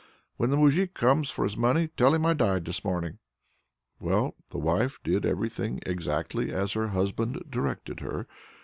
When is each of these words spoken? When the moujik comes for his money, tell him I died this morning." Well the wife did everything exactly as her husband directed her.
When 0.37 0.49
the 0.49 0.57
moujik 0.57 0.95
comes 0.95 1.29
for 1.29 1.43
his 1.43 1.55
money, 1.55 1.89
tell 1.89 2.15
him 2.15 2.25
I 2.25 2.33
died 2.33 2.65
this 2.65 2.83
morning." 2.83 3.19
Well 3.99 4.33
the 4.49 4.57
wife 4.57 4.97
did 5.03 5.27
everything 5.27 5.79
exactly 5.85 6.51
as 6.51 6.73
her 6.73 6.87
husband 6.87 7.43
directed 7.51 7.99
her. 7.99 8.25